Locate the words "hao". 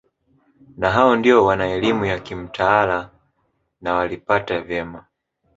0.91-1.15